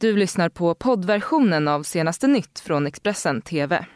Du 0.00 0.16
lyssnar 0.16 0.48
på 0.48 0.74
poddversionen 0.74 1.68
av 1.68 1.82
senaste 1.82 2.26
nytt 2.26 2.60
från 2.60 2.86
Expressen 2.86 3.42
TV. 3.42 3.86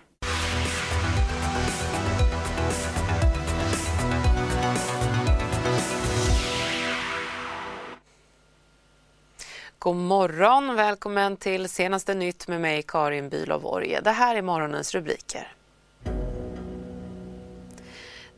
God 9.79 9.97
morgon! 9.97 10.77
Välkommen 10.77 11.37
till 11.37 11.69
senaste 11.69 12.15
nytt 12.15 12.49
med 12.49 12.61
mig, 12.61 12.83
Karin 12.83 13.31
Bülow 13.31 13.67
Orje. 13.67 14.01
Det 14.01 14.11
här 14.11 14.37
är 14.37 14.43
morgonens 14.43 14.95
rubriker. 14.95 15.53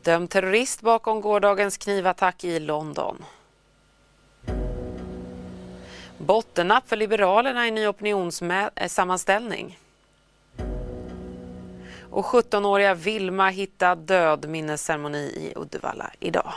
Dömd 0.01 0.29
terrorist 0.29 0.81
bakom 0.81 1.21
gårdagens 1.21 1.77
knivattack 1.77 2.43
i 2.43 2.59
London. 2.59 3.25
Bottennapp 6.17 6.89
för 6.89 6.95
Liberalerna 6.95 7.67
i 7.67 7.71
ny 7.71 7.87
opinionssammanställning. 7.87 9.79
Och 12.09 12.25
17-åriga 12.25 12.93
Vilma 12.93 13.49
hittad 13.49 13.95
död 13.95 14.49
minnesceremoni 14.49 15.17
i 15.17 15.53
Uddevalla 15.55 16.11
idag. 16.19 16.53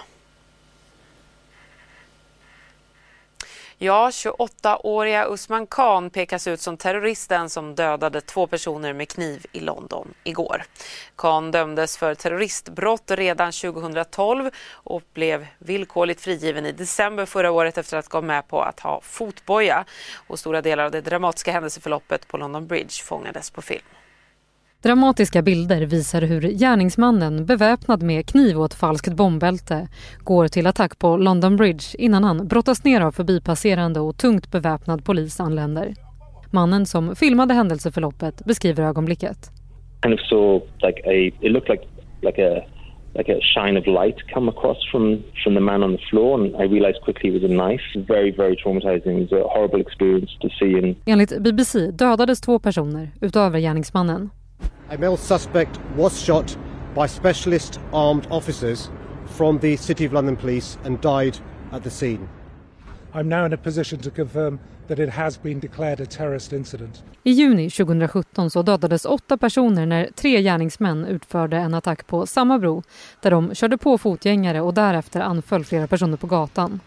Ja, 3.81 4.11
28-åriga 4.11 5.27
Usman 5.27 5.67
Khan 5.67 6.11
pekas 6.11 6.47
ut 6.47 6.61
som 6.61 6.77
terroristen 6.77 7.51
som 7.51 7.75
dödade 7.75 8.21
två 8.21 8.47
personer 8.47 8.93
med 8.93 9.09
kniv 9.09 9.47
i 9.53 9.61
London 9.61 10.15
igår. 10.25 10.65
Khan 11.17 11.51
dömdes 11.51 11.97
för 11.97 12.15
terroristbrott 12.15 13.11
redan 13.11 13.53
2012 13.53 14.51
och 14.71 15.03
blev 15.15 15.47
villkorligt 15.59 16.21
frigiven 16.21 16.67
i 16.67 16.73
december 16.73 17.27
förra 17.27 17.51
året 17.51 17.79
efter 17.79 17.97
att 17.97 18.09
gå 18.09 18.23
med 18.23 18.49
på 18.49 18.63
att 18.63 18.81
ha 18.81 19.01
fotboja. 19.01 19.85
Och 20.27 20.39
stora 20.39 20.63
delar 20.63 20.85
av 20.85 20.91
det 20.91 21.01
dramatiska 21.01 21.53
händelseförloppet 21.53 22.29
på 22.29 22.37
London 22.37 22.67
Bridge 22.67 23.03
fångades 23.03 23.51
på 23.51 23.63
film. 23.63 23.85
Dramatiska 24.83 25.43
bilder 25.43 25.83
visar 25.87 26.23
hur 26.23 26.41
gärningsmannen 26.41 27.47
beväpnad 27.47 28.03
med 28.03 28.27
kniv 28.27 28.59
och 28.59 28.65
ett 28.65 28.75
falskt 28.75 29.15
bombbälte 29.15 29.89
går 30.19 30.49
till 30.49 30.67
attack 30.67 30.99
på 30.99 31.17
London 31.17 31.57
Bridge 31.57 31.85
innan 31.99 32.25
han 32.25 32.49
brottas 32.49 32.85
ner 32.85 33.01
av 33.01 33.13
förbipasserande 33.13 34.01
och 34.01 34.17
tungt 34.17 34.51
beväpnad 34.51 35.05
polis 35.05 35.41
anländer. 35.41 35.95
Mannen 36.51 36.87
som 36.87 37.17
filmade 37.17 37.55
händelseförloppet 37.55 38.45
beskriver 38.45 38.85
ögonblicket. 38.85 39.51
kind 40.03 40.15
of 40.15 40.21
saw 40.21 40.61
like 40.87 41.01
a 41.07 41.13
it 41.41 41.53
looked 41.53 41.69
like 41.69 41.83
like 42.23 42.39
a 42.43 42.63
like 43.15 43.33
a 43.33 43.41
shine 43.41 43.79
of 43.81 43.87
light 43.87 44.17
come 44.35 44.51
across 44.51 44.91
from 44.91 45.23
from 45.45 45.55
the 45.55 45.61
man 45.61 45.83
on 45.83 45.97
the 45.97 46.03
floor 46.11 46.35
and 46.41 46.47
I 46.63 46.75
realized 46.75 47.01
quickly 47.05 47.31
it 47.31 47.43
was 47.43 47.51
a 47.51 47.55
knife 47.69 47.83
very 48.15 48.31
very 48.37 48.57
traumatizing 48.57 49.23
it 49.23 49.31
was 49.31 49.41
a 49.41 49.49
horrible 49.49 49.81
experience 49.81 50.31
to 50.41 50.49
see 50.59 50.79
and 50.79 50.97
Enligt 51.07 51.39
BBC 51.43 51.91
dödades 51.91 52.41
två 52.41 52.59
personer 52.59 53.11
utöver 53.21 53.59
gärningsmannen. 53.59 54.31
A 54.91 54.99
male 54.99 55.17
suspect 55.17 55.79
was 55.97 56.23
shot 56.23 56.57
by 56.95 57.09
specialist 57.09 57.81
armed 57.93 58.27
officers 58.31 58.91
from 59.27 59.59
the 59.59 59.77
City 59.77 60.07
of 60.07 60.13
London 60.13 60.37
Police 60.37 60.79
and 60.85 61.01
died 61.01 61.37
at 61.73 61.83
the 61.83 61.91
scene. 61.91 62.29
I'm 63.15 63.29
now 63.29 63.47
in 63.47 63.53
a 63.53 63.57
position 63.57 63.99
to 63.99 64.11
confirm 64.11 64.59
that 64.89 64.99
it 64.99 65.11
has 65.11 65.43
been 65.43 65.61
declared 65.61 66.01
a 66.01 66.07
terrorist 66.07 66.53
incident. 66.53 67.03
I 67.23 67.31
juni 67.31 67.71
2017 67.71 68.51
så 68.51 68.63
dödades 68.63 69.05
åtta 69.05 69.37
personer 69.37 69.87
när 69.87 70.11
tre 70.15 70.43
gärningsmän 70.43 71.05
utförde 71.05 71.57
en 71.57 71.75
attack 71.75 72.07
på 72.07 72.27
samma 72.27 72.59
bro 72.59 72.83
där 73.21 73.31
de 73.31 73.55
körde 73.55 73.79
på 73.79 73.99
fotgängare 73.99 74.61
och 74.61 74.75
därefter 74.75 75.21
anföll 75.21 75.65
flera 75.65 75.87
personer 75.87 76.17
på 76.17 76.27
gatan. 76.27 76.81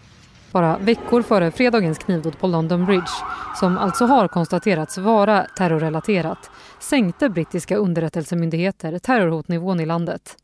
Bara 0.51 0.77
veckor 0.77 1.21
före 1.21 1.51
fredagens 1.51 1.97
knivdåd 1.97 2.39
på 2.39 2.47
London 2.47 2.85
Bridge, 2.85 3.11
som 3.59 3.77
alltså 3.77 4.05
har 4.05 4.27
konstaterats 4.27 4.97
vara 4.97 5.47
terrorrelaterat, 5.57 6.51
sänkte 6.79 7.29
brittiska 7.29 7.75
underrättelsemyndigheter 7.75 8.99
terrorhotnivån 8.99 9.79
i 9.79 9.85
landet. 9.85 10.37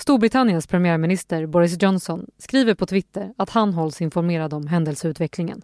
Storbritanniens 0.00 0.66
premiärminister 0.66 1.46
Boris 1.46 1.82
Johnson 1.82 2.26
skriver 2.38 2.74
på 2.74 2.86
Twitter 2.86 3.32
att 3.36 3.50
han 3.50 3.74
hålls 3.74 4.00
informerad 4.00 4.54
om 4.54 4.66
händelseutvecklingen. 4.66 5.62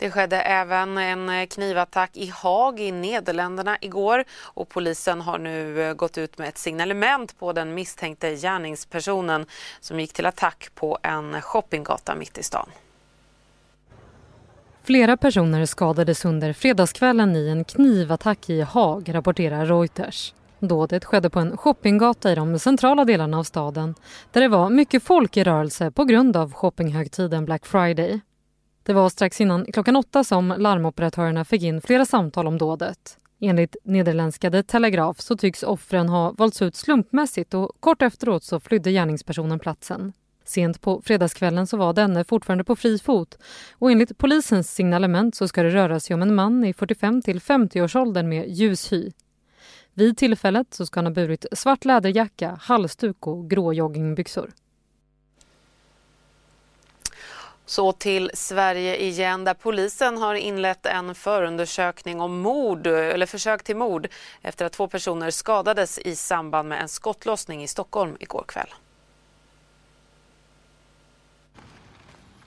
Det 0.00 0.10
skedde 0.10 0.36
även 0.36 0.98
en 0.98 1.28
eh, 1.28 1.46
knivattack 1.46 2.10
i 2.16 2.32
Haag 2.34 2.80
i 2.80 2.92
Nederländerna 2.92 3.78
igår 3.80 4.24
och 4.42 4.68
polisen 4.68 5.20
har 5.20 5.38
nu 5.38 5.82
eh, 5.82 5.94
gått 5.94 6.18
ut 6.18 6.38
med 6.38 6.48
ett 6.48 6.58
signalement 6.58 7.38
på 7.38 7.52
den 7.52 7.74
misstänkte 7.74 8.34
gärningspersonen 8.34 9.46
som 9.80 10.00
gick 10.00 10.12
till 10.12 10.26
attack 10.26 10.68
på 10.74 10.98
en 11.02 11.42
shoppinggata 11.42 12.14
mitt 12.14 12.38
i 12.38 12.42
stan. 12.42 12.68
Flera 14.82 15.16
personer 15.16 15.66
skadades 15.66 16.24
under 16.24 16.52
fredagskvällen 16.52 17.36
i 17.36 17.48
en 17.48 17.64
knivattack 17.64 18.50
i 18.50 18.60
Haag, 18.60 19.14
rapporterar 19.14 19.66
Reuters. 19.66 20.34
Dådet 20.58 21.04
skedde 21.04 21.30
på 21.30 21.40
en 21.40 21.56
shoppinggata 21.56 22.32
i 22.32 22.34
de 22.34 22.58
centrala 22.58 23.04
delarna 23.04 23.38
av 23.38 23.44
staden 23.44 23.94
där 24.32 24.40
det 24.40 24.48
var 24.48 24.70
mycket 24.70 25.02
folk 25.02 25.36
i 25.36 25.44
rörelse 25.44 25.90
på 25.90 26.04
grund 26.04 26.36
av 26.36 26.52
shoppinghögtiden 26.52 27.44
Black 27.44 27.66
Friday. 27.66 28.20
Det 28.90 28.94
var 28.94 29.08
strax 29.08 29.40
innan 29.40 29.64
klockan 29.72 29.96
åtta 29.96 30.24
som 30.24 30.54
larmoperatörerna 30.58 31.44
fick 31.44 31.62
in 31.62 31.80
flera 31.80 32.06
samtal 32.06 32.46
om 32.46 32.58
dådet. 32.58 33.18
Enligt 33.40 33.76
nederländska 33.84 34.50
The 34.50 34.62
Telegraph 34.62 35.20
så 35.20 35.36
tycks 35.36 35.62
offren 35.62 36.08
ha 36.08 36.32
valts 36.32 36.62
ut 36.62 36.76
slumpmässigt 36.76 37.54
och 37.54 37.72
kort 37.80 38.02
efteråt 38.02 38.44
så 38.44 38.60
flydde 38.60 38.92
gärningspersonen 38.92 39.58
platsen. 39.58 40.12
Sent 40.44 40.80
på 40.80 41.02
fredagskvällen 41.04 41.66
så 41.66 41.76
var 41.76 41.92
denne 41.92 42.24
fortfarande 42.24 42.64
på 42.64 42.76
fri 42.76 42.98
fot 42.98 43.38
och 43.72 43.90
enligt 43.90 44.18
polisens 44.18 44.74
signalement 44.74 45.34
så 45.34 45.48
ska 45.48 45.62
det 45.62 45.70
röra 45.70 46.00
sig 46.00 46.14
om 46.14 46.22
en 46.22 46.34
man 46.34 46.64
i 46.64 46.72
45 46.72 47.22
till 47.22 47.40
50-årsåldern 47.40 48.28
med 48.28 48.48
ljus 48.48 48.92
hy. 48.92 49.10
Vid 49.94 50.16
tillfället 50.16 50.74
så 50.74 50.86
ska 50.86 50.98
han 50.98 51.06
ha 51.06 51.12
burit 51.12 51.46
svart 51.52 51.84
läderjacka, 51.84 52.58
halsduk 52.62 53.26
och 53.26 53.50
grå 53.50 53.72
joggingbyxor. 53.72 54.50
Så 57.70 57.92
till 57.92 58.30
Sverige 58.34 58.96
igen 58.96 59.44
där 59.44 59.54
polisen 59.54 60.16
har 60.16 60.34
inlett 60.34 60.86
en 60.86 61.14
förundersökning 61.14 62.20
om 62.20 62.40
mord 62.40 62.86
eller 62.86 63.26
försök 63.26 63.62
till 63.62 63.76
mord 63.76 64.08
efter 64.42 64.64
att 64.64 64.72
två 64.72 64.88
personer 64.88 65.30
skadades 65.30 65.98
i 65.98 66.16
samband 66.16 66.68
med 66.68 66.82
en 66.82 66.88
skottlossning 66.88 67.62
i 67.62 67.68
Stockholm 67.68 68.16
igår 68.20 68.44
kväll. 68.48 68.74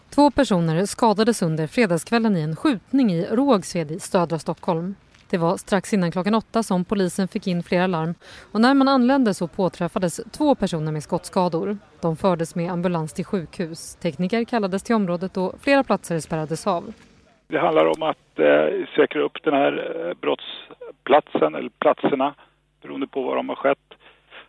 Två 0.09 0.31
personer 0.31 0.85
skadades 0.85 1.41
under 1.41 1.67
fredagskvällen 1.67 2.38
i 2.38 2.41
en 2.41 2.55
skjutning 2.55 3.13
i 3.13 3.25
Rågsved 3.25 3.91
i 3.91 4.00
södra 4.00 4.40
Stockholm. 4.40 4.95
Det 5.33 5.39
var 5.39 5.57
strax 5.57 5.94
innan 5.94 6.11
klockan 6.11 6.35
åtta 6.35 6.63
som 6.63 6.85
polisen 6.85 7.27
fick 7.27 7.47
in 7.47 7.63
flera 7.63 7.88
larm 7.88 8.16
och 8.51 8.61
när 8.61 8.73
man 8.73 8.88
anlände 8.88 9.33
så 9.33 9.47
påträffades 9.47 10.21
två 10.38 10.55
personer 10.55 10.91
med 10.91 11.03
skottskador. 11.03 11.77
De 12.01 12.16
fördes 12.17 12.55
med 12.55 12.71
ambulans 12.71 13.13
till 13.13 13.25
sjukhus. 13.25 13.95
Tekniker 13.95 14.43
kallades 14.43 14.83
till 14.83 14.95
området 14.95 15.38
och 15.38 15.53
flera 15.61 15.83
platser 15.83 16.19
spärrades 16.19 16.67
av. 16.67 16.93
Det 17.47 17.59
handlar 17.59 17.85
om 17.85 18.03
att 18.03 18.39
eh, 18.39 18.88
säkra 18.95 19.22
upp 19.22 19.43
den 19.43 19.53
här 19.53 19.73
eh, 19.95 20.13
brottsplatsen 20.22 21.55
eller 21.55 21.69
platserna 21.79 22.33
beroende 22.81 23.07
på 23.07 23.22
var 23.23 23.35
de 23.35 23.49
har 23.49 23.55
skett 23.55 23.93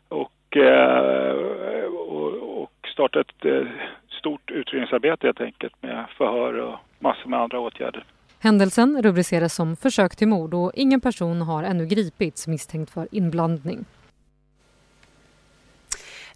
och, 0.09 0.57
eh, 0.57 1.85
och, 1.85 2.63
och 2.63 2.73
starta 2.93 3.21
ett 3.21 3.45
eh, 3.45 3.67
stort 4.09 4.51
utredningsarbete 4.51 5.27
helt 5.27 5.41
enkelt 5.41 5.75
med 5.81 6.05
förhör 6.17 6.55
och 6.61 6.79
massor 6.99 7.29
med 7.29 7.41
andra 7.41 7.61
åtgärder. 7.61 8.05
Händelsen 8.45 9.03
rubriceras 9.03 9.55
som 9.55 9.77
försök 9.77 10.17
till 10.17 10.29
mord 10.29 10.55
och 10.55 10.73
ingen 10.75 11.01
person 11.01 11.43
har 11.43 11.63
ännu 11.63 11.87
gripits 11.87 12.47
misstänkt 12.47 12.91
för 12.91 13.09
inblandning. 13.11 13.85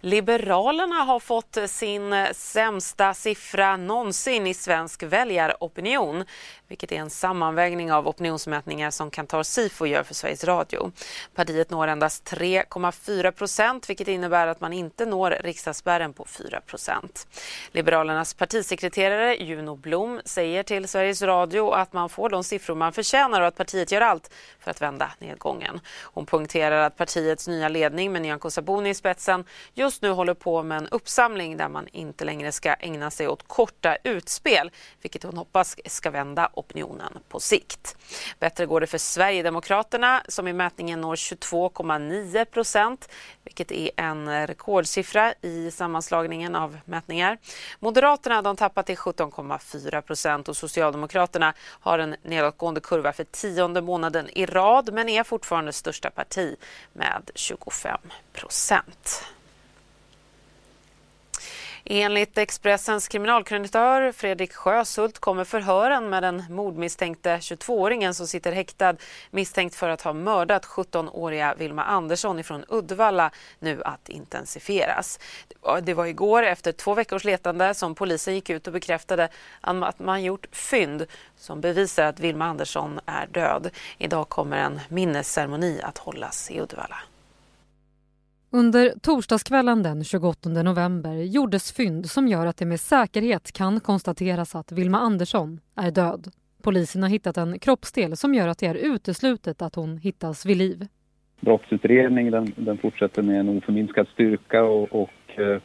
Liberalerna 0.01 0.95
har 0.95 1.19
fått 1.19 1.57
sin 1.65 2.27
sämsta 2.31 3.13
siffra 3.13 3.77
någonsin 3.77 4.47
i 4.47 4.53
svensk 4.53 5.03
väljaropinion 5.03 6.25
vilket 6.69 6.91
är 6.91 6.95
en 6.95 7.09
sammanvägning 7.09 7.91
av 7.91 8.07
opinionsmätningar 8.07 8.91
som 8.91 9.11
Kantar 9.11 9.43
Sifo 9.43 9.85
gör 9.85 10.03
för 10.03 10.13
Sveriges 10.13 10.43
Radio. 10.43 10.91
Partiet 11.35 11.69
når 11.69 11.87
endast 11.87 12.31
3,4 12.31 13.31
procent 13.31 13.89
vilket 13.89 14.07
innebär 14.07 14.47
att 14.47 14.61
man 14.61 14.73
inte 14.73 15.05
når 15.05 15.37
riksdagsspärren 15.39 16.13
på 16.13 16.25
4 16.25 16.61
procent. 16.61 17.27
Liberalernas 17.71 18.33
partisekreterare 18.33 19.35
Juno 19.35 19.75
Blom 19.75 20.21
säger 20.25 20.63
till 20.63 20.87
Sveriges 20.87 21.21
Radio 21.21 21.71
att 21.71 21.93
man 21.93 22.09
får 22.09 22.29
de 22.29 22.43
siffror 22.43 22.75
man 22.75 22.93
förtjänar 22.93 23.41
och 23.41 23.47
att 23.47 23.57
partiet 23.57 23.91
gör 23.91 24.01
allt 24.01 24.31
för 24.59 24.71
att 24.71 24.81
vända 24.81 25.11
nedgången. 25.19 25.79
Hon 26.03 26.25
poängterar 26.25 26.81
att 26.81 26.97
partiets 26.97 27.47
nya 27.47 27.69
ledning 27.69 28.11
med 28.11 28.21
Nyamko 28.21 28.49
Sabuni 28.49 28.89
i 28.89 28.93
spetsen 28.93 29.45
just 29.89 30.01
nu 30.01 30.09
håller 30.09 30.33
på 30.33 30.63
med 30.63 30.77
en 30.77 30.87
uppsamling 30.87 31.57
där 31.57 31.69
man 31.69 31.87
inte 31.87 32.25
längre 32.25 32.51
ska 32.51 32.73
ägna 32.73 33.11
sig 33.11 33.27
åt 33.27 33.47
korta 33.47 33.97
utspel, 34.03 34.71
vilket 35.01 35.23
hon 35.23 35.37
hoppas 35.37 35.75
ska 35.85 36.11
vända 36.11 36.49
opinionen 36.53 37.19
på 37.29 37.39
sikt. 37.39 37.97
Bättre 38.39 38.65
går 38.65 38.81
det 38.81 38.87
för 38.87 38.97
Sverigedemokraterna 38.97 40.23
som 40.27 40.47
i 40.47 40.53
mätningen 40.53 41.01
når 41.01 41.15
22,9 41.15 42.45
procent, 42.45 43.09
vilket 43.43 43.71
är 43.71 43.91
en 43.95 44.47
rekordsiffra 44.47 45.33
i 45.41 45.71
sammanslagningen 45.71 46.55
av 46.55 46.77
mätningar. 46.85 47.37
Moderaterna 47.79 48.41
de 48.41 48.55
tappar 48.55 48.83
till 48.83 48.97
17,4 48.97 50.01
procent 50.01 50.49
och 50.49 50.57
Socialdemokraterna 50.57 51.53
har 51.59 51.99
en 51.99 52.15
nedåtgående 52.23 52.81
kurva 52.81 53.13
för 53.13 53.23
tionde 53.23 53.81
månaden 53.81 54.29
i 54.29 54.45
rad 54.45 54.93
men 54.93 55.09
är 55.09 55.23
fortfarande 55.23 55.73
största 55.73 56.09
parti 56.09 56.55
med 56.93 57.31
25 57.35 57.97
procent. 58.33 59.23
Enligt 61.91 62.37
Expressens 62.37 63.07
kriminalkrönikör 63.07 64.11
Fredrik 64.11 64.53
Sjöshult 64.53 65.19
kommer 65.19 65.43
förhören 65.43 66.09
med 66.09 66.23
den 66.23 66.43
mordmisstänkte 66.49 67.37
22-åringen 67.37 68.13
som 68.13 68.27
sitter 68.27 68.51
häktad 68.51 68.95
misstänkt 69.31 69.75
för 69.75 69.89
att 69.89 70.01
ha 70.01 70.13
mördat 70.13 70.65
17-åriga 70.65 71.55
Vilma 71.57 71.83
Andersson 71.83 72.43
från 72.43 72.65
Uddevalla 72.67 73.31
nu 73.59 73.81
att 73.83 74.09
intensifieras. 74.09 75.19
Det 75.83 75.93
var 75.93 76.05
igår 76.05 76.43
efter 76.43 76.71
två 76.71 76.93
veckors 76.93 77.23
letande 77.23 77.73
som 77.73 77.95
polisen 77.95 78.33
gick 78.35 78.49
ut 78.49 78.67
och 78.67 78.73
bekräftade 78.73 79.29
att 79.61 79.99
man 79.99 80.23
gjort 80.23 80.47
fynd 80.51 81.05
som 81.37 81.61
bevisar 81.61 82.03
att 82.03 82.19
Vilma 82.19 82.45
Andersson 82.45 82.99
är 83.05 83.27
död. 83.27 83.69
Idag 83.97 84.29
kommer 84.29 84.57
en 84.57 84.79
minnesceremoni 84.89 85.81
att 85.83 85.97
hållas 85.97 86.51
i 86.51 86.61
Uddevalla. 86.61 86.97
Under 88.51 88.93
torsdagskvällen 89.01 89.83
den 89.83 90.03
28 90.03 90.49
november 90.49 91.13
gjordes 91.13 91.71
fynd 91.71 92.09
som 92.09 92.27
gör 92.27 92.45
att 92.45 92.57
det 92.57 92.65
med 92.65 92.79
säkerhet 92.79 93.51
kan 93.51 93.79
konstateras 93.79 94.55
att 94.55 94.71
Vilma 94.71 94.97
Andersson 94.97 95.59
är 95.75 95.91
död. 95.91 96.27
Polisen 96.63 97.03
har 97.03 97.09
hittat 97.09 97.37
en 97.37 97.59
kroppsdel 97.59 98.17
som 98.17 98.33
gör 98.33 98.47
att 98.47 98.57
det 98.57 98.65
är 98.65 98.75
uteslutet 98.75 99.61
att 99.61 99.75
hon 99.75 99.97
hittas 99.97 100.45
vid 100.45 100.57
liv. 100.57 100.87
Brottsutredningen 101.39 102.31
den, 102.31 102.53
den 102.55 102.77
fortsätter 102.77 103.21
med 103.21 103.39
en 103.39 103.49
oförminskad 103.49 104.07
styrka 104.07 104.63
och, 104.63 105.01
och 105.01 105.39
eh, 105.39 105.61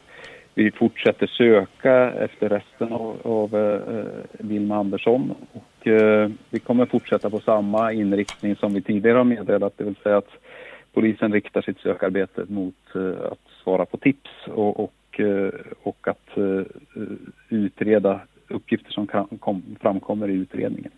vi 0.53 0.71
fortsätter 0.71 1.27
söka 1.27 2.11
efter 2.11 2.49
resten 2.49 2.93
av, 2.93 3.17
av 3.23 3.55
eh, 3.55 4.47
Vilma 4.47 4.75
Andersson. 4.75 5.35
Och, 5.51 5.87
eh, 5.87 6.29
vi 6.49 6.59
kommer 6.59 6.85
fortsätta 6.85 7.29
på 7.29 7.39
samma 7.39 7.93
inriktning 7.93 8.55
som 8.55 8.73
vi 8.73 8.81
tidigare 8.81 9.17
har 9.17 9.23
meddelat, 9.23 9.73
det 9.77 9.83
vill 9.83 9.95
säga 10.03 10.17
att 10.17 10.29
polisen 10.95 11.33
riktar 11.33 11.61
sitt 11.61 11.79
sökarbete 11.79 12.45
mot 12.47 12.95
eh, 12.95 13.31
att 13.31 13.39
svara 13.63 13.85
på 13.85 13.97
tips 13.97 14.29
och, 14.47 14.79
och, 14.79 15.19
eh, 15.19 15.53
och 15.83 16.07
att 16.07 16.37
eh, 16.37 16.61
utreda 17.49 18.21
uppgifter 18.47 18.91
som 18.91 19.07
kan, 19.07 19.27
kom, 19.27 19.63
framkommer 19.81 20.29
i 20.29 20.33
utredningen. 20.33 20.91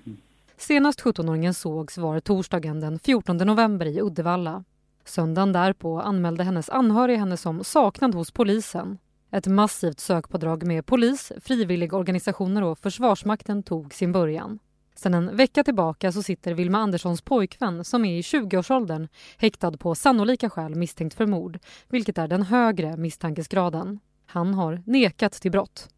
Senast 0.57 1.03
17-åringen 1.03 1.53
sågs 1.53 1.97
var 1.97 2.19
torsdagen 2.19 2.79
den 2.79 2.99
14 2.99 3.37
november 3.37 3.85
i 3.85 4.01
Uddevalla. 4.01 4.63
Söndagen 5.05 5.53
därpå 5.53 5.99
anmälde 5.99 6.43
hennes 6.43 6.69
anhöriga 6.69 7.17
henne 7.17 7.37
som 7.37 7.63
saknad 7.63 8.15
hos 8.15 8.31
polisen. 8.31 8.97
Ett 9.31 9.47
massivt 9.47 9.99
sökpådrag 9.99 10.65
med 10.65 10.85
polis, 10.85 11.31
frivilligorganisationer 11.41 12.63
och 12.63 12.79
Försvarsmakten 12.79 13.63
tog 13.63 13.93
sin 13.93 14.11
början. 14.11 14.59
Sedan 14.97 15.13
en 15.13 15.35
vecka 15.35 15.63
tillbaka 15.63 16.11
så 16.11 16.23
sitter 16.23 16.53
Vilma 16.53 16.77
Anderssons 16.77 17.21
pojkvän 17.21 17.83
som 17.83 18.05
är 18.05 18.17
i 18.17 18.21
20-årsåldern 18.21 19.07
häktad 19.37 19.71
på 19.71 19.95
sannolika 19.95 20.49
skäl 20.49 20.75
misstänkt 20.75 21.13
för 21.13 21.25
mord, 21.25 21.59
vilket 21.89 22.17
är 22.17 22.27
den 22.27 22.43
högre 22.43 22.97
misstankesgraden. 22.97 23.99
Han 24.25 24.53
har 24.53 24.83
nekat 24.85 25.33
till 25.33 25.51
brott. 25.51 25.89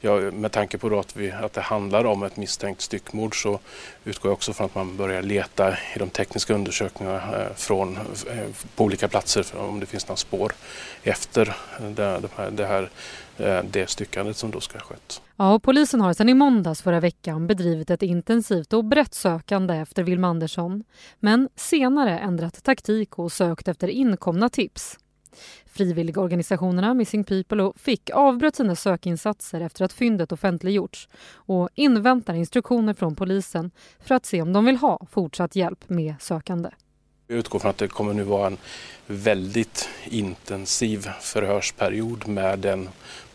Ja, 0.00 0.16
med 0.16 0.52
tanke 0.52 0.78
på 0.78 0.98
att, 0.98 1.16
vi, 1.16 1.30
att 1.30 1.52
det 1.52 1.60
handlar 1.60 2.04
om 2.04 2.22
ett 2.22 2.36
misstänkt 2.36 2.80
styckmord 2.80 3.42
så 3.42 3.60
utgår 4.04 4.28
jag 4.28 4.32
också 4.32 4.52
från 4.52 4.66
att 4.66 4.74
man 4.74 4.96
börjar 4.96 5.22
leta 5.22 5.70
i 5.72 5.98
de 5.98 6.10
tekniska 6.10 6.54
undersökningarna 6.54 7.40
eh, 7.40 7.54
från, 7.54 7.96
eh, 7.96 8.46
på 8.76 8.84
olika 8.84 9.08
platser 9.08 9.46
om 9.56 9.80
det 9.80 9.86
finns 9.86 10.08
några 10.08 10.16
spår 10.16 10.52
efter 11.02 11.56
det, 11.80 12.22
det 12.50 12.66
här 12.66 12.90
Eh, 13.38 13.64
det 13.70 13.90
styckandet 13.90 14.36
som 14.36 14.50
då 14.50 14.60
ska 14.60 14.78
ha 14.78 14.84
skett. 14.84 15.22
Ja, 15.36 15.58
polisen 15.58 16.00
har 16.00 16.12
sedan 16.12 16.28
i 16.28 16.34
måndags 16.34 16.82
förra 16.82 17.00
veckan 17.00 17.46
bedrivit 17.46 17.90
ett 17.90 18.02
intensivt 18.02 18.72
och 18.72 18.84
brett 18.84 19.14
sökande 19.14 19.74
efter 19.74 20.02
Wilma 20.02 20.28
Andersson 20.28 20.84
men 21.20 21.48
senare 21.56 22.18
ändrat 22.18 22.64
taktik 22.64 23.18
och 23.18 23.32
sökt 23.32 23.68
efter 23.68 23.88
inkomna 23.88 24.48
tips. 24.48 24.98
Frivilligorganisationerna 25.66 26.94
Missing 26.94 27.24
People 27.24 27.62
och 27.62 27.80
FICK 27.80 28.10
avbröt 28.10 28.56
sina 28.56 28.76
sökinsatser 28.76 29.60
efter 29.60 29.84
att 29.84 29.92
fyndet 29.92 30.32
offentliggjorts 30.32 31.08
och 31.34 31.68
inväntar 31.74 32.34
instruktioner 32.34 32.94
från 32.94 33.16
polisen 33.16 33.70
för 34.00 34.14
att 34.14 34.26
se 34.26 34.42
om 34.42 34.52
de 34.52 34.64
vill 34.64 34.76
ha 34.76 35.06
fortsatt 35.10 35.56
hjälp 35.56 35.88
med 35.88 36.14
sökande. 36.20 36.70
Jag 37.26 37.38
utgår 37.38 37.58
från 37.58 37.70
att 37.70 37.78
det 37.78 37.88
kommer 37.88 38.14
nu 38.14 38.22
vara 38.22 38.46
en 38.46 38.58
väldigt 39.06 39.88
intensiv 40.04 41.08
förhörsperiod 41.20 42.28
med 42.28 42.58
den 42.58 42.88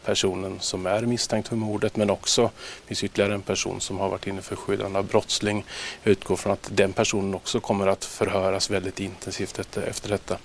personen 0.06 0.60
som 0.60 0.86
är 0.86 1.02
misstänkt 1.02 1.48
för 1.48 1.56
mordet 1.56 1.96
men 1.96 2.10
också 2.10 2.52
finns 2.86 3.04
ytterligare 3.04 3.34
en 3.34 3.42
person 3.42 3.82
som 3.82 4.00
har 4.00 4.10
varit 4.10 4.28
inne 4.28 4.42
för 4.42 4.56
skyddande 4.56 5.00
av 5.00 5.06
brottsling. 5.06 5.66
Jag 6.04 6.12
utgår 6.12 6.36
från 6.36 6.54
att 6.54 6.70
den 6.74 6.94
personen 6.94 7.34
också 7.34 7.60
kommer 7.60 7.88
att 7.88 8.06
förhöras 8.06 8.70
väldigt 8.70 9.00
intensivt 9.00 9.60
efter 9.60 10.10
detta. 10.10 10.38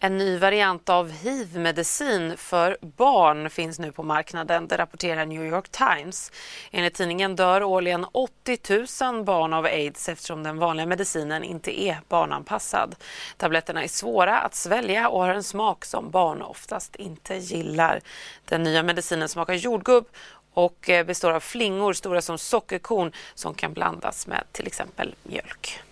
En 0.00 0.18
ny 0.18 0.38
variant 0.38 0.88
av 0.88 1.10
hiv-medicin 1.10 2.36
för 2.36 2.76
barn 2.80 3.50
finns 3.50 3.78
nu 3.78 3.92
på 3.92 4.02
marknaden, 4.02 4.68
det 4.68 4.76
rapporterar 4.76 5.26
New 5.26 5.44
York 5.44 5.68
Times. 5.68 6.32
Enligt 6.70 6.94
tidningen 6.94 7.36
dör 7.36 7.62
årligen 7.62 8.06
80 8.12 9.04
000 9.04 9.24
barn 9.24 9.52
av 9.52 9.64
aids 9.64 10.08
eftersom 10.08 10.42
den 10.42 10.58
vanliga 10.58 10.86
medicinen 10.86 11.44
inte 11.44 11.80
är 11.80 12.00
barnanpassad. 12.08 12.94
Tabletterna 13.36 13.84
är 13.84 13.88
svåra 13.88 14.38
att 14.38 14.54
svälja 14.54 15.08
och 15.08 15.20
har 15.20 15.34
en 15.34 15.42
smak 15.42 15.84
som 15.84 16.10
barn 16.10 16.42
oftast 16.42 16.96
inte 16.96 17.34
gillar. 17.36 18.00
Den 18.44 18.62
nya 18.62 18.82
medicinen 18.82 19.28
smakar 19.28 19.54
jordgubb 19.54 20.06
och 20.54 20.90
eh, 20.90 21.06
består 21.06 21.32
av 21.32 21.40
flingor 21.40 21.92
stora 21.92 22.22
som 22.22 22.38
sockerkorn 22.38 23.12
som 23.34 23.54
kan 23.54 23.72
blandas 23.72 24.26
med 24.26 24.44
till 24.52 24.66
exempel 24.66 25.14
mjölk. 25.22 25.82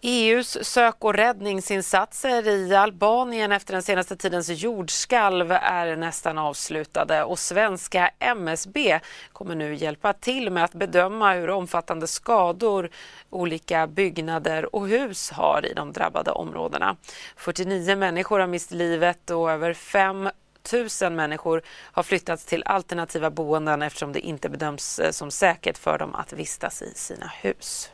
EUs 0.00 0.64
sök 0.64 1.04
och 1.04 1.14
räddningsinsatser 1.14 2.48
i 2.48 2.74
Albanien 2.74 3.52
efter 3.52 3.72
den 3.72 3.82
senaste 3.82 4.16
tidens 4.16 4.48
jordskalv 4.48 5.52
är 5.52 5.96
nästan 5.96 6.38
avslutade 6.38 7.24
och 7.24 7.38
svenska 7.38 8.10
MSB 8.18 9.00
kommer 9.32 9.54
nu 9.54 9.74
hjälpa 9.74 10.12
till 10.12 10.50
med 10.50 10.64
att 10.64 10.74
bedöma 10.74 11.34
hur 11.34 11.50
omfattande 11.50 12.06
skador 12.06 12.90
olika 13.30 13.86
byggnader 13.86 14.74
och 14.74 14.88
hus 14.88 15.30
har 15.30 15.66
i 15.66 15.74
de 15.74 15.92
drabbade 15.92 16.30
områdena. 16.30 16.96
49 17.36 17.96
människor 17.96 18.38
har 18.38 18.46
mist 18.46 18.70
livet 18.70 19.30
och 19.30 19.50
över 19.50 19.74
5 19.74 20.30
000 21.02 21.12
människor 21.12 21.62
har 21.92 22.02
flyttats 22.02 22.44
till 22.44 22.62
alternativa 22.66 23.30
boenden 23.30 23.82
eftersom 23.82 24.12
det 24.12 24.20
inte 24.20 24.48
bedöms 24.48 24.98
eh, 24.98 25.10
som 25.10 25.30
säkert 25.30 25.78
för 25.78 25.98
dem 25.98 26.14
att 26.14 26.32
vistas 26.32 26.82
i 26.82 26.92
sina 26.94 27.32
hus. 27.40 27.90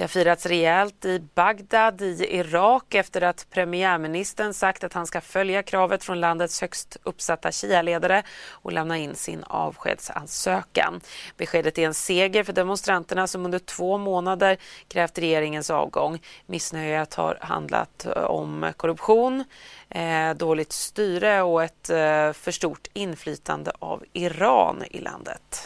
Det 0.00 0.04
har 0.04 0.08
firats 0.08 0.46
rejält 0.46 1.04
i 1.04 1.18
Bagdad 1.34 2.02
i 2.02 2.26
Irak 2.30 2.94
efter 2.94 3.20
att 3.22 3.46
premiärministern 3.50 4.54
sagt 4.54 4.84
att 4.84 4.92
han 4.92 5.06
ska 5.06 5.20
följa 5.20 5.62
kravet 5.62 6.04
från 6.04 6.20
landets 6.20 6.60
högst 6.60 6.96
uppsatta 7.02 7.52
Shia-ledare 7.52 8.22
och 8.50 8.72
lämna 8.72 8.98
in 8.98 9.14
sin 9.14 9.44
avskedsansökan. 9.44 11.00
Beskedet 11.36 11.78
är 11.78 11.86
en 11.86 11.94
seger 11.94 12.44
för 12.44 12.52
demonstranterna 12.52 13.26
som 13.26 13.44
under 13.44 13.58
två 13.58 13.98
månader 13.98 14.56
krävt 14.88 15.18
regeringens 15.18 15.70
avgång. 15.70 16.18
Missnöjet 16.46 17.14
har 17.14 17.38
handlat 17.40 18.06
eh, 18.06 18.22
om 18.22 18.72
korruption, 18.76 19.44
eh, 19.88 20.30
dåligt 20.34 20.72
styre 20.72 21.42
och 21.42 21.62
ett 21.62 21.90
eh, 21.90 22.32
för 22.32 22.50
stort 22.50 22.88
inflytande 22.92 23.72
av 23.78 24.04
Iran 24.12 24.84
i 24.90 25.00
landet. 25.00 25.59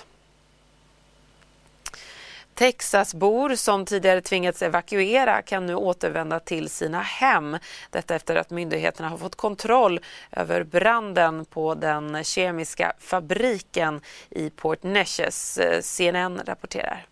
Texasbor 2.55 3.55
som 3.55 3.85
tidigare 3.85 4.21
tvingats 4.21 4.63
evakuera 4.63 5.43
kan 5.43 5.67
nu 5.67 5.75
återvända 5.75 6.41
till 6.41 6.71
sina 6.71 7.01
hem. 7.01 7.59
Detta 7.91 8.15
efter 8.15 8.37
att 8.37 8.51
myndigheterna 8.51 9.09
har 9.09 9.19
fått 9.19 9.35
kontroll 9.35 10.01
över 10.33 10.65
branden 10.65 11.45
på 11.45 11.75
den 11.75 12.25
kemiska 12.25 12.93
fabriken 12.99 14.01
i 14.31 14.51
Port 14.51 14.83
Neches. 14.83 15.59
CNN 15.83 16.41
rapporterar. 16.47 17.07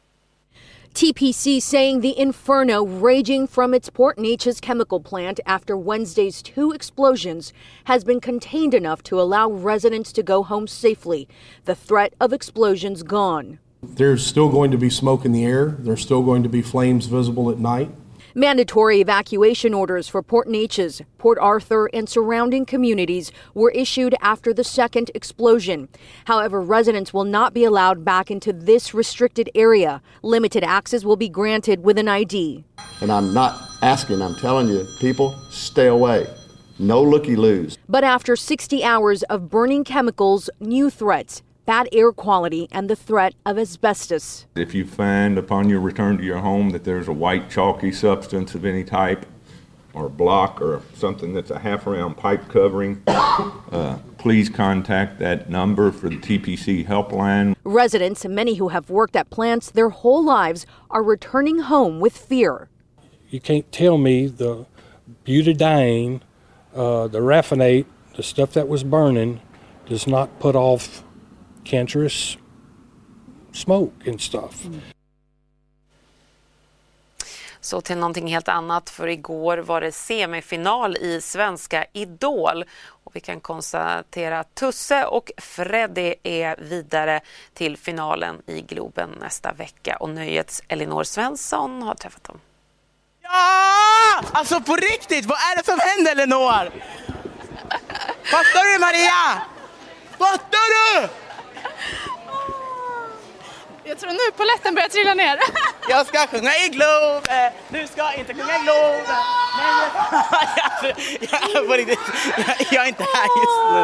TPC 0.94 1.60
saying 1.60 2.02
the 2.02 2.20
inferno 2.22 2.84
raging 2.84 3.46
from 3.48 3.74
its 3.74 3.90
Port 3.90 4.18
Neches 4.18 4.60
chemical 4.60 5.00
plant 5.00 5.40
after 5.46 5.74
Wednesday's 5.74 6.42
two 6.42 6.72
explosions 6.74 7.54
has 7.84 8.04
been 8.04 8.20
contained 8.20 8.74
enough 8.74 9.02
to 9.02 9.20
allow 9.20 9.50
residents 9.50 10.12
to 10.12 10.22
go 10.22 10.42
home 10.42 10.68
safely. 10.68 11.26
The 11.64 11.74
threat 11.74 12.12
of 12.20 12.32
explosions 12.32 13.02
gone. 13.02 13.58
There's 13.82 14.24
still 14.24 14.48
going 14.48 14.70
to 14.70 14.78
be 14.78 14.88
smoke 14.88 15.24
in 15.24 15.32
the 15.32 15.44
air. 15.44 15.76
There's 15.78 16.00
still 16.00 16.22
going 16.22 16.44
to 16.44 16.48
be 16.48 16.62
flames 16.62 17.06
visible 17.06 17.50
at 17.50 17.58
night. 17.58 17.90
Mandatory 18.34 19.00
evacuation 19.00 19.74
orders 19.74 20.08
for 20.08 20.22
Port 20.22 20.48
Neches, 20.48 21.02
Port 21.18 21.36
Arthur, 21.38 21.90
and 21.92 22.08
surrounding 22.08 22.64
communities 22.64 23.30
were 23.52 23.70
issued 23.72 24.14
after 24.22 24.54
the 24.54 24.64
second 24.64 25.10
explosion. 25.14 25.88
However, 26.24 26.62
residents 26.62 27.12
will 27.12 27.24
not 27.24 27.52
be 27.52 27.64
allowed 27.64 28.04
back 28.04 28.30
into 28.30 28.52
this 28.52 28.94
restricted 28.94 29.50
area. 29.54 30.00
Limited 30.22 30.64
access 30.64 31.04
will 31.04 31.16
be 31.16 31.28
granted 31.28 31.84
with 31.84 31.98
an 31.98 32.08
ID. 32.08 32.64
And 33.02 33.12
I'm 33.12 33.34
not 33.34 33.60
asking, 33.82 34.22
I'm 34.22 34.36
telling 34.36 34.68
you, 34.68 34.86
people, 35.00 35.38
stay 35.50 35.88
away. 35.88 36.26
No 36.78 37.02
looky 37.02 37.36
loos. 37.36 37.76
But 37.88 38.04
after 38.04 38.36
60 38.36 38.82
hours 38.82 39.22
of 39.24 39.50
burning 39.50 39.84
chemicals, 39.84 40.48
new 40.60 40.88
threats 40.88 41.42
bad 41.64 41.88
air 41.92 42.12
quality, 42.12 42.68
and 42.72 42.88
the 42.88 42.96
threat 42.96 43.34
of 43.46 43.58
asbestos. 43.58 44.46
If 44.56 44.74
you 44.74 44.84
find 44.84 45.38
upon 45.38 45.68
your 45.68 45.80
return 45.80 46.18
to 46.18 46.24
your 46.24 46.38
home 46.38 46.70
that 46.70 46.84
there's 46.84 47.08
a 47.08 47.12
white 47.12 47.50
chalky 47.50 47.92
substance 47.92 48.54
of 48.54 48.64
any 48.64 48.84
type, 48.84 49.26
or 49.94 50.08
block, 50.08 50.60
or 50.60 50.82
something 50.94 51.34
that's 51.34 51.50
a 51.50 51.58
half 51.58 51.86
round 51.86 52.16
pipe 52.16 52.48
covering, 52.48 53.02
uh, 53.06 53.98
please 54.18 54.48
contact 54.48 55.18
that 55.18 55.50
number 55.50 55.92
for 55.92 56.08
the 56.08 56.16
TPC 56.16 56.86
helpline. 56.86 57.54
Residents, 57.64 58.24
many 58.24 58.54
who 58.54 58.68
have 58.68 58.88
worked 58.88 59.16
at 59.16 59.28
plants 59.30 59.70
their 59.70 59.90
whole 59.90 60.24
lives, 60.24 60.66
are 60.90 61.02
returning 61.02 61.58
home 61.58 62.00
with 62.00 62.16
fear. 62.16 62.68
You 63.28 63.40
can't 63.40 63.70
tell 63.70 63.98
me 63.98 64.26
the 64.26 64.66
butadiene, 65.24 66.20
uh, 66.74 67.08
the 67.08 67.20
raffinate, 67.20 67.86
the 68.16 68.22
stuff 68.22 68.52
that 68.52 68.68
was 68.68 68.84
burning, 68.84 69.40
does 69.86 70.06
not 70.06 70.38
put 70.38 70.54
off 70.54 71.02
cancerous 71.64 72.38
smoke 73.52 74.10
and 74.10 74.20
stuff. 74.20 74.66
Så 77.60 77.80
till 77.80 77.98
någonting 77.98 78.28
helt 78.28 78.48
annat, 78.48 78.90
för 78.90 79.08
igår 79.08 79.58
var 79.58 79.80
det 79.80 79.92
semifinal 79.92 80.96
i 80.96 81.20
Svenska 81.20 81.86
Idol. 81.92 82.64
Och 82.86 83.16
vi 83.16 83.20
kan 83.20 83.40
konstatera 83.40 84.40
att 84.40 84.54
Tusse 84.54 85.04
och 85.04 85.30
Freddy 85.36 86.14
är 86.22 86.56
vidare 86.56 87.20
till 87.54 87.76
finalen 87.76 88.42
i 88.46 88.60
Globen 88.60 89.10
nästa 89.20 89.52
vecka. 89.52 89.96
Och 89.96 90.10
Nöjets 90.10 90.62
Elinor 90.68 91.04
Svensson 91.04 91.82
har 91.82 91.94
träffat 91.94 92.24
dem. 92.24 92.40
Ja! 93.22 94.22
Alltså 94.32 94.60
på 94.60 94.76
riktigt, 94.76 95.26
vad 95.26 95.38
är 95.38 95.56
det 95.56 95.64
som 95.64 95.78
händer 95.80 96.12
Elinor? 96.12 96.70
Fattar 98.24 98.72
du 98.72 98.78
Maria? 98.78 99.42
Fattar 100.18 101.00
du? 101.00 101.21
Jag 103.84 103.98
tror 103.98 104.10
nu 104.10 104.36
poletten 104.36 104.74
börjar 104.74 104.88
trilla 104.88 105.14
ner. 105.14 105.38
Jag 105.88 106.06
ska 106.06 106.26
sjunga 106.26 106.50
i 106.50 106.68
Globen, 106.68 107.52
du 107.68 107.86
ska 107.86 108.14
inte 108.14 108.34
sjunga 108.34 108.56
i 108.56 108.62
Globen. 108.62 109.16
alltså, 110.62 111.02
jag, 111.54 111.66
på 111.66 111.72
riktigt, 111.72 111.98
jag, 112.36 112.56
jag 112.70 112.84
är 112.84 112.88
inte 112.88 113.02
här 113.02 113.28
just 113.42 113.58
nu. 113.72 113.78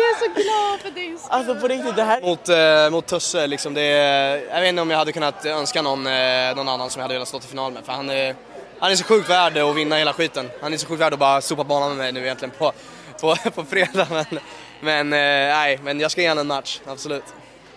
Jag 0.00 0.10
är 0.10 0.18
så 0.18 0.42
glad 0.42 0.80
för 0.80 0.90
din 0.90 1.18
skull. 1.18 1.28
Alltså 1.30 1.54
på 1.54 1.68
riktigt, 1.68 1.96
det 1.96 2.04
här... 2.04 2.20
Mot, 2.20 2.48
eh, 2.48 2.90
mot 2.90 3.06
Tusse, 3.06 3.46
liksom, 3.46 3.74
det 3.74 3.80
är, 3.80 4.36
jag 4.54 4.60
vet 4.60 4.68
inte 4.68 4.82
om 4.82 4.90
jag 4.90 4.98
hade 4.98 5.12
kunnat 5.12 5.46
önska 5.46 5.82
någon, 5.82 6.06
eh, 6.06 6.56
någon 6.56 6.68
annan 6.68 6.90
som 6.90 7.00
jag 7.00 7.04
hade 7.04 7.14
velat 7.14 7.28
stå 7.28 7.38
i 7.38 7.40
final 7.40 7.72
med. 7.72 7.84
För 7.84 7.92
han 7.92 8.10
är, 8.10 8.34
han 8.78 8.92
är 8.92 8.96
så 8.96 9.04
sjukt 9.04 9.30
värd 9.30 9.58
att 9.58 9.76
vinna 9.76 9.96
hela 9.96 10.12
skiten. 10.12 10.50
Han 10.62 10.72
är 10.72 10.76
så 10.76 10.86
sjukt 10.86 11.00
värd 11.00 11.12
att 11.12 11.18
bara 11.18 11.40
sopa 11.40 11.64
banan 11.64 11.88
med 11.88 11.96
mig 11.96 12.12
nu 12.12 12.20
egentligen 12.20 12.54
på, 12.58 12.72
på, 13.20 13.36
på 13.54 13.64
fredag. 13.64 14.06
Men, 14.10 14.40
men, 14.80 15.12
eh, 15.12 15.56
nej, 15.56 15.78
men 15.82 16.00
jag 16.00 16.10
ska 16.10 16.20
ge 16.20 16.28
honom 16.28 16.40
en 16.40 16.46
match, 16.46 16.80
absolut. 16.86 17.24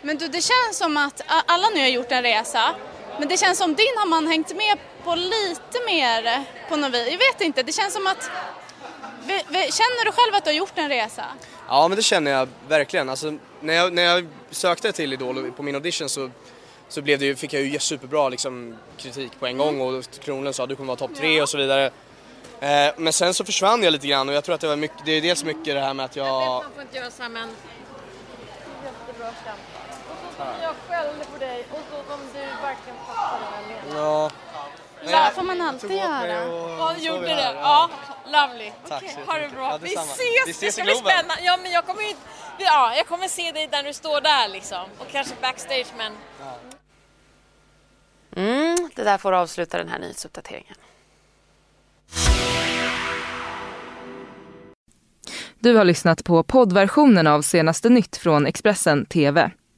Men 0.01 0.17
du, 0.17 0.27
det 0.27 0.41
känns 0.41 0.77
som 0.77 0.97
att 0.97 1.21
alla 1.27 1.69
nu 1.69 1.79
har 1.79 1.87
gjort 1.87 2.11
en 2.11 2.23
resa. 2.23 2.75
Men 3.19 3.27
det 3.27 3.37
känns 3.37 3.57
som 3.57 3.75
din 3.75 3.93
har 3.97 4.05
man 4.05 4.27
hängt 4.27 4.55
med 4.55 4.77
på 5.03 5.15
lite 5.15 5.85
mer 5.85 6.43
på 6.69 6.75
något 6.75 6.93
vis. 6.93 7.07
Jag 7.11 7.17
vet 7.17 7.41
inte, 7.41 7.63
det 7.63 7.71
känns 7.71 7.93
som 7.93 8.07
att... 8.07 8.29
Känner 9.51 10.05
du 10.05 10.11
själv 10.11 10.35
att 10.35 10.43
du 10.43 10.49
har 10.49 10.55
gjort 10.55 10.73
en 10.75 10.89
resa? 10.89 11.25
Ja, 11.67 11.87
men 11.87 11.95
det 11.95 12.03
känner 12.03 12.31
jag 12.31 12.47
verkligen. 12.67 13.09
Alltså, 13.09 13.37
när, 13.59 13.73
jag, 13.73 13.93
när 13.93 14.03
jag 14.03 14.27
sökte 14.51 14.91
till 14.91 15.13
Idol 15.13 15.51
på 15.51 15.63
min 15.63 15.75
audition 15.75 16.09
så, 16.09 16.31
så 16.89 17.01
blev 17.01 17.19
det, 17.19 17.35
fick 17.35 17.53
jag 17.53 17.61
ju 17.61 17.79
superbra 17.79 18.29
liksom, 18.29 18.77
kritik 18.97 19.39
på 19.39 19.47
en 19.47 19.57
gång 19.57 19.81
och 19.81 20.05
Kronlund 20.19 20.55
sa 20.55 20.63
att 20.63 20.69
du 20.69 20.75
kommer 20.75 20.87
vara 20.87 20.97
topp 20.97 21.15
tre 21.15 21.41
och 21.41 21.49
så 21.49 21.57
vidare. 21.57 21.91
Eh, 22.59 22.93
men 22.97 23.13
sen 23.13 23.33
så 23.33 23.45
försvann 23.45 23.83
jag 23.83 23.91
lite 23.91 24.07
grann 24.07 24.29
och 24.29 24.35
jag 24.35 24.43
tror 24.43 24.55
att 24.55 24.61
det 24.61 24.67
var 24.67 24.75
mycket, 24.75 25.05
det 25.05 25.11
är 25.11 25.21
dels 25.21 25.43
mycket 25.43 25.65
det 25.65 25.81
här 25.81 25.93
med 25.93 26.05
att 26.05 26.15
jag... 26.15 26.27
Jag 26.27 26.39
vet 26.41 26.63
man 26.63 26.71
får 26.73 26.81
inte 26.81 26.97
göra 26.97 27.11
så 27.11 27.23
här 27.23 27.29
men... 27.29 27.49
Jättebra 28.83 29.31
skämt 30.38 30.58
jag 30.62 30.75
skällde 30.88 31.25
på 31.25 31.38
dig 31.38 31.65
och 31.72 31.79
så 31.91 32.12
som 32.12 32.20
du 32.34 32.39
verkligen 32.39 32.98
fattar 33.08 33.39
vad 33.39 33.98
jag. 33.98 34.03
Ja. 34.03 34.32
Ja, 35.06 35.32
får 35.36 35.44
man 35.44 35.62
alltid 35.62 35.91
göra. 35.91 36.46
Ja, 36.77 36.94
du 36.98 37.03
gjorde 37.03 37.27
det. 37.27 37.53
Ja, 37.62 37.89
lovely. 38.25 38.72
Tack 38.88 39.03
okay. 39.03 39.25
Ha 39.27 39.39
det 39.39 39.50
bra. 39.50 39.77
vi 39.82 39.94
ses! 39.94 40.20
Vi 40.46 40.51
ses 40.51 40.60
det 40.60 40.72
ska 40.72 40.84
bli 40.84 40.96
spännande. 40.96 41.44
Ja, 41.44 41.58
men 41.63 41.72
jag 41.72 41.86
kommer 41.86 42.01
ju... 42.01 42.13
Ja, 42.58 42.96
jag 42.96 43.08
kommer 43.08 43.27
se 43.27 43.51
dig 43.51 43.67
där 43.67 43.84
du 43.84 43.94
står 43.94 44.22
där 44.22 44.48
liksom. 44.48 44.86
Och 44.98 45.08
kanske 45.12 45.34
backstage, 45.41 45.88
men... 45.98 46.13
Mm, 48.36 48.89
det 48.96 49.03
där 49.03 49.17
får 49.17 49.32
avsluta 49.34 49.77
den 49.77 49.89
här 49.89 50.00
nyhetsuppdateringen. 50.00 50.75
Du 55.60 55.75
har 55.75 55.86
lyssnat 55.86 56.24
på 56.24 56.44
poddversionen 56.44 57.27
av 57.27 57.41
senaste 57.41 57.89
nytt 57.89 58.17
från 58.17 58.46
Expressen 58.46 59.06
TV. 59.06 59.51